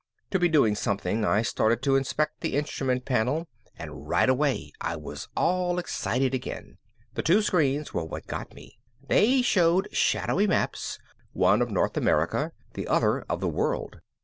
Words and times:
To 0.31 0.39
be 0.39 0.49
doing 0.49 0.73
something 0.73 1.23
I 1.23 1.43
started 1.43 1.83
to 1.83 1.95
inspect 1.95 2.41
the 2.41 2.55
instrument 2.55 3.05
panel 3.05 3.47
and 3.77 4.09
right 4.09 4.29
away 4.29 4.73
I 4.81 4.95
was 4.95 5.27
all 5.37 5.77
excited 5.77 6.33
again. 6.33 6.79
The 7.13 7.21
two 7.21 7.43
screens 7.43 7.93
were 7.93 8.05
what 8.05 8.25
got 8.25 8.55
me. 8.55 8.79
They 9.09 9.43
showed 9.43 9.89
shadowy 9.93 10.47
maps, 10.47 10.97
one 11.33 11.61
of 11.61 11.69
North 11.69 11.97
America, 11.97 12.51
the 12.73 12.87
other 12.87 13.21
of 13.29 13.41
the 13.41 13.47
World. 13.47 13.97